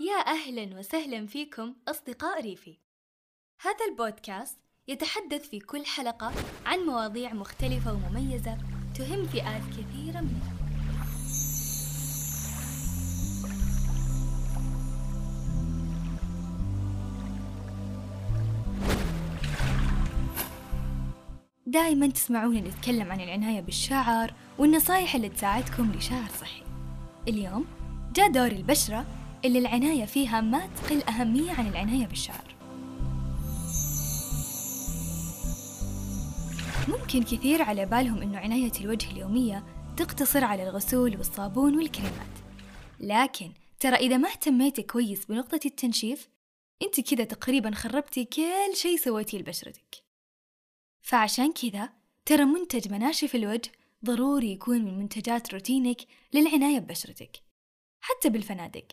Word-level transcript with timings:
يا 0.00 0.26
أهلا 0.26 0.78
وسهلا 0.78 1.26
فيكم 1.26 1.74
أصدقاء 1.88 2.42
ريفي. 2.42 2.78
هذا 3.60 3.84
البودكاست 3.90 4.58
يتحدث 4.88 5.48
في 5.48 5.60
كل 5.60 5.86
حلقة 5.86 6.32
عن 6.66 6.78
مواضيع 6.78 7.32
مختلفة 7.32 7.92
ومميزة 7.92 8.58
تهم 8.94 9.26
فئات 9.26 9.62
كثيرة 9.62 10.20
من 10.20 10.40
دائما 21.66 22.06
تسمعوني 22.06 22.60
نتكلم 22.60 23.12
عن 23.12 23.20
العناية 23.20 23.60
بالشعر 23.60 24.34
والنصايح 24.58 25.14
اللي 25.14 25.28
تساعدكم 25.28 25.92
لشعر 25.92 26.28
صحي. 26.40 26.62
اليوم 27.28 27.66
جاء 28.12 28.30
دور 28.30 28.46
البشرة 28.46 29.06
اللي 29.44 29.58
العناية 29.58 30.04
فيها 30.04 30.40
ما 30.40 30.66
تقل 30.66 31.02
أهمية 31.02 31.52
عن 31.52 31.66
العناية 31.66 32.06
بالشعر. 32.06 32.56
ممكن 36.88 37.22
كثير 37.22 37.62
على 37.62 37.86
بالهم 37.86 38.22
إنه 38.22 38.38
عناية 38.38 38.72
الوجه 38.80 39.10
اليومية 39.10 39.64
تقتصر 39.96 40.44
على 40.44 40.62
الغسول 40.62 41.16
والصابون 41.16 41.76
والكريمات 41.76 42.36
لكن 43.00 43.52
ترى 43.80 43.96
إذا 43.96 44.16
ما 44.16 44.28
اهتميتي 44.28 44.82
كويس 44.82 45.24
بنقطة 45.24 45.60
التنشيف 45.66 46.28
أنت 46.82 47.00
كذا 47.00 47.24
تقريبا 47.24 47.70
خربتي 47.70 48.24
كل 48.24 48.76
شيء 48.76 48.96
سويتيه 48.96 49.38
لبشرتك. 49.38 50.04
فعشان 51.00 51.52
كذا 51.52 51.92
ترى 52.26 52.44
منتج 52.44 52.92
مناشف 52.92 53.34
الوجه 53.34 53.72
ضروري 54.04 54.52
يكون 54.52 54.84
من 54.84 54.98
منتجات 54.98 55.54
روتينك 55.54 56.00
للعناية 56.34 56.78
ببشرتك. 56.78 57.42
حتى 58.00 58.28
بالفنادق. 58.28 58.86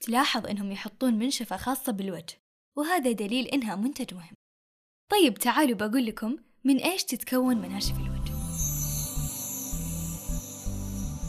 تلاحظ 0.00 0.46
إنهم 0.46 0.72
يحطون 0.72 1.14
منشفة 1.14 1.56
خاصة 1.56 1.92
بالوجه 1.92 2.38
وهذا 2.76 3.12
دليل 3.12 3.46
إنها 3.46 3.76
منتج 3.76 4.14
مهم. 4.14 4.34
طيب 5.10 5.34
تعالوا 5.34 5.76
بقول 5.76 6.06
لكم 6.06 6.36
من 6.64 6.76
إيش 6.76 7.04
تتكون 7.04 7.56
مناشف 7.56 7.96
الوجه. 7.96 8.32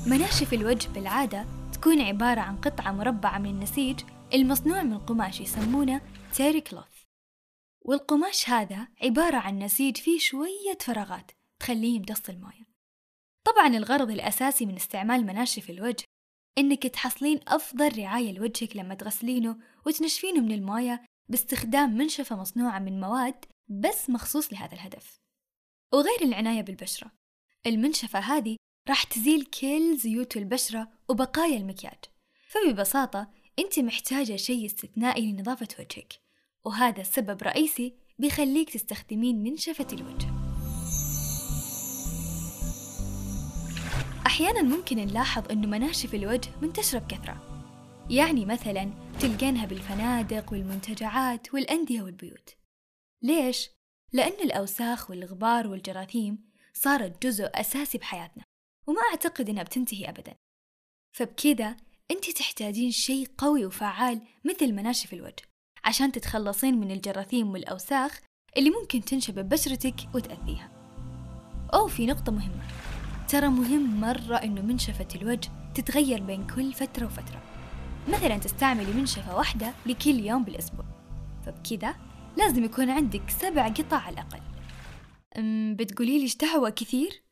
مناشف 0.07 0.53
الوجه 0.53 0.87
بالعادة 0.87 1.45
تكون 1.73 2.01
عبارة 2.01 2.41
عن 2.41 2.57
قطعة 2.57 2.91
مربعة 2.91 3.37
من 3.37 3.49
النسيج 3.49 3.99
المصنوع 4.33 4.83
من 4.83 4.99
قماش 4.99 5.41
يسمونه 5.41 6.01
تيري 6.33 6.61
كلوث 6.61 7.03
والقماش 7.85 8.49
هذا 8.49 8.87
عبارة 9.03 9.37
عن 9.37 9.59
نسيج 9.59 9.97
فيه 9.97 10.19
شوية 10.19 10.77
فراغات 10.79 11.31
تخليه 11.59 11.95
يمتص 11.95 12.29
الموية. 12.29 12.67
طبعا 13.43 13.67
الغرض 13.67 14.11
الأساسي 14.11 14.65
من 14.65 14.75
استعمال 14.75 15.25
مناشف 15.25 15.69
الوجه 15.69 16.05
إنك 16.57 16.87
تحصلين 16.87 17.39
أفضل 17.47 17.97
رعاية 17.97 18.31
لوجهك 18.31 18.75
لما 18.75 18.95
تغسلينه 18.95 19.57
وتنشفينه 19.85 20.41
من 20.41 20.51
الموية 20.51 21.05
باستخدام 21.29 21.97
منشفة 21.97 22.35
مصنوعة 22.35 22.79
من 22.79 22.99
مواد 22.99 23.45
بس 23.67 24.09
مخصوص 24.09 24.53
لهذا 24.53 24.73
الهدف. 24.73 25.17
وغير 25.93 26.21
العناية 26.21 26.61
بالبشرة 26.61 27.11
المنشفة 27.67 28.19
هذه 28.19 28.55
راح 28.89 29.03
تزيل 29.03 29.45
كل 29.45 29.97
زيوت 29.97 30.37
البشرة 30.37 30.87
وبقايا 31.09 31.57
المكياج. 31.57 31.99
فببساطة 32.49 33.27
أنت 33.59 33.79
محتاجة 33.79 34.35
شيء 34.35 34.65
استثنائي 34.65 35.31
لنظافة 35.31 35.67
وجهك 35.79 36.13
وهذا 36.65 37.01
السبب 37.01 37.43
رئيسي 37.43 37.93
بيخليك 38.19 38.69
تستخدمين 38.69 39.43
منشفة 39.43 39.87
الوجه. 39.93 40.36
أحيانا 44.37 44.61
ممكن 44.61 44.97
نلاحظ 44.97 45.51
أنه 45.51 45.67
مناشف 45.67 46.15
الوجه 46.15 46.49
منتشرة 46.61 46.99
بكثرة. 46.99 47.65
يعني 48.09 48.45
مثلا 48.45 48.91
تلقينها 49.19 49.65
بالفنادق 49.65 50.51
والمنتجعات 50.51 51.53
والأندية 51.53 52.01
والبيوت. 52.01 52.49
ليش؟ 53.23 53.69
لأن 54.13 54.43
الأوساخ 54.43 55.09
والغبار 55.09 55.67
والجراثيم 55.67 56.49
صارت 56.73 57.25
جزء 57.25 57.49
أساسي 57.53 57.97
بحياتنا 57.97 58.43
وما 58.87 59.01
أعتقد 59.11 59.49
إنها 59.49 59.63
بتنتهي 59.63 60.09
أبدا. 60.09 60.35
فبكذا 61.15 61.77
أنت 62.11 62.29
تحتاجين 62.29 62.91
شيء 62.91 63.27
قوي 63.37 63.65
وفعال 63.65 64.21
مثل 64.45 64.73
مناشف 64.73 65.13
الوجه 65.13 65.43
عشان 65.83 66.11
تتخلصين 66.11 66.79
من 66.79 66.91
الجراثيم 66.91 67.51
والأوساخ 67.51 68.19
اللي 68.57 68.69
ممكن 68.69 69.01
تنشب 69.01 69.39
ببشرتك 69.39 69.95
وتأذيها. 70.15 70.71
أو 71.73 71.87
في 71.87 72.05
نقطة 72.05 72.31
مهمة. 72.31 72.96
ترى 73.29 73.47
مهم 73.47 73.99
مرة 74.01 74.35
إنه 74.35 74.61
منشفة 74.61 75.07
الوجه 75.15 75.49
تتغير 75.75 76.21
بين 76.21 76.47
كل 76.47 76.73
فترة 76.73 77.05
وفترة. 77.05 77.41
مثلا 78.07 78.37
تستعملي 78.37 78.93
منشفة 78.93 79.35
واحدة 79.35 79.73
لكل 79.85 80.19
يوم 80.19 80.43
بالأسبوع. 80.43 80.85
فبكذا 81.45 81.95
لازم 82.37 82.63
يكون 82.63 82.89
عندك 82.89 83.29
سبع 83.29 83.67
قطع 83.67 83.97
على 83.97 84.13
الأقل. 84.13 84.41
بتقولي 85.75 86.19
لي 86.19 86.29
تهوى 86.29 86.71
كثير؟ 86.71 87.23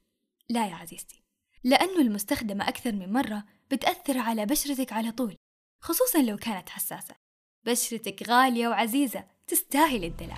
لا 0.50 0.67
يا 0.67 0.75
عزيزتي. 0.75 1.23
لأنه 1.63 2.01
المستخدمة 2.01 2.67
أكثر 2.67 2.91
من 2.91 3.13
مرة 3.13 3.44
بتأثر 3.72 4.17
على 4.17 4.45
بشرتك 4.45 4.94
على 4.94 5.12
طول 5.12 5.35
خصوصا 5.81 6.22
لو 6.22 6.38
كانت 6.38 6.69
حساسة. 6.69 7.16
بشرتك 7.66 8.29
غالية 8.29 8.67
وعزيزة 8.67 9.23
تستاهل 9.47 10.03
الدلع. 10.03 10.38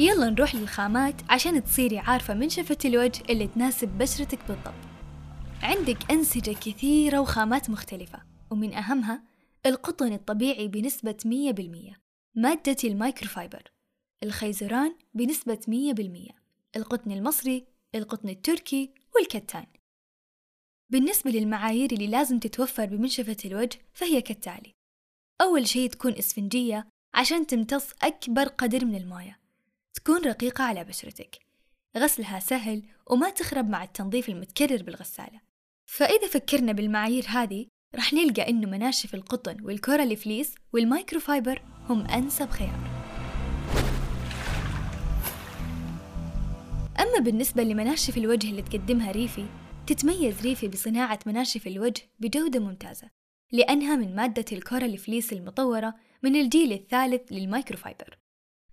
يلا 0.00 0.30
نروح 0.30 0.54
للخامات 0.54 1.14
عشان 1.30 1.64
تصيري 1.64 1.98
عارفة 1.98 2.34
منشفة 2.34 2.78
الوجه 2.84 3.22
اللي 3.30 3.46
تناسب 3.46 3.88
بشرتك 3.88 4.38
بالضبط. 4.48 4.74
عندك 5.62 6.10
أنسجة 6.10 6.50
كثيرة 6.50 7.18
وخامات 7.18 7.70
مختلفة 7.70 8.22
ومن 8.50 8.74
أهمها 8.74 9.22
القطن 9.66 10.12
الطبيعي 10.12 10.68
بنسبة 10.68 11.16
100% 11.24 11.96
مادة 12.34 12.76
المايكروفايبر 12.84 13.62
الخيزران 14.22 14.94
بنسبة 15.14 15.58
100% 16.28 16.32
القطن 16.76 17.10
المصري 17.10 17.66
القطن 17.94 18.28
التركي 18.28 18.90
والكتان. 19.14 19.66
بالنسبة 20.90 21.30
للمعايير 21.30 21.92
اللي 21.92 22.06
لازم 22.06 22.38
تتوفر 22.38 22.86
بمنشفة 22.86 23.36
الوجه 23.44 23.78
فهي 23.92 24.20
كالتالي 24.22 24.74
أول 25.40 25.66
شيء 25.66 25.88
تكون 25.90 26.12
إسفنجية 26.12 26.88
عشان 27.14 27.46
تمتص 27.46 27.90
أكبر 28.02 28.48
قدر 28.48 28.84
من 28.84 28.94
الموية. 28.94 29.39
تكون 30.04 30.24
رقيقة 30.24 30.64
على 30.64 30.84
بشرتك. 30.84 31.38
غسلها 31.96 32.40
سهل 32.40 32.82
وما 33.06 33.30
تخرب 33.30 33.68
مع 33.68 33.84
التنظيف 33.84 34.28
المتكرر 34.28 34.82
بالغسالة. 34.82 35.40
فإذا 35.86 36.28
فكرنا 36.28 36.72
بالمعايير 36.72 37.24
هذه 37.28 37.66
رح 37.94 38.12
نلقى 38.12 38.48
إنه 38.48 38.68
مناشف 38.68 39.14
القطن 39.14 39.56
وال 39.62 39.77
coral 39.77 40.16
fleece 40.16 40.54
والمايكروفايبر 40.72 41.62
هم 41.88 42.06
أنسب 42.06 42.50
خيار. 42.50 42.90
أما 47.00 47.18
بالنسبة 47.18 47.62
لمناشف 47.62 48.18
الوجه 48.18 48.50
اللي 48.50 48.62
تقدمها 48.62 49.10
ريفي 49.10 49.46
تتميز 49.86 50.42
ريفي 50.42 50.68
بصناعة 50.68 51.18
مناشف 51.26 51.66
الوجه 51.66 52.02
بجودة 52.18 52.60
ممتازة 52.60 53.10
لأنها 53.52 53.96
من 53.96 54.14
مادة 54.14 54.44
ال 54.52 54.59
coral 54.59 54.96
fleece 54.96 55.32
المطورة 55.32 55.94
من 56.22 56.36
الجيل 56.36 56.72
الثالث 56.72 57.32
للمايكروفايبر 57.32 58.18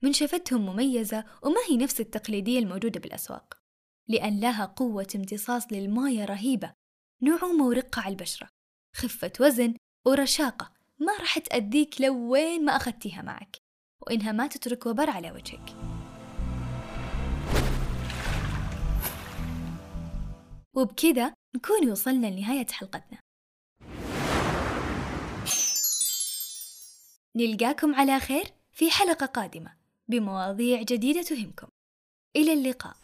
منشفتهم 0.01 0.65
مميزة 0.65 1.25
وما 1.43 1.59
هي 1.69 1.77
نفس 1.77 2.01
التقليدية 2.01 2.59
الموجودة 2.59 2.99
بالأسواق 2.99 3.57
لأن 4.07 4.39
لها 4.39 4.65
قوة 4.65 5.07
امتصاص 5.15 5.71
للماية 5.71 6.25
رهيبة 6.25 6.73
نعومة 7.21 7.65
ورقة 7.65 8.01
على 8.01 8.11
البشرة 8.11 8.49
خفة 8.95 9.31
وزن 9.39 9.73
ورشاقة 10.05 10.73
ما 10.99 11.17
راح 11.19 11.37
تأذيك 11.37 12.01
لو 12.01 12.31
وين 12.31 12.65
ما 12.65 12.75
أخذتيها 12.75 13.21
معك 13.21 13.57
وإنها 14.01 14.31
ما 14.31 14.47
تترك 14.47 14.85
وبر 14.85 15.09
على 15.09 15.31
وجهك. 15.31 15.75
وبكذا 20.75 21.33
نكون 21.55 21.91
وصلنا 21.91 22.27
لنهاية 22.27 22.67
حلقتنا. 22.67 23.19
نلقاكم 27.35 27.95
على 27.95 28.19
خير 28.19 28.45
في 28.71 28.91
حلقة 28.91 29.25
قادمة. 29.25 29.76
بمواضيع 30.07 30.81
جديدة 30.81 31.21
تهمكم. 31.21 31.68
إلى 32.36 32.54
اللقاء. 32.54 32.98